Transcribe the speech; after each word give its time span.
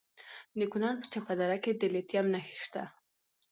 د 0.59 0.61
کونړ 0.71 0.93
په 1.01 1.05
چپه 1.13 1.33
دره 1.39 1.57
کې 1.63 1.71
د 1.75 1.83
لیتیم 1.93 2.25
نښې 2.33 2.55
شته. 2.63 2.83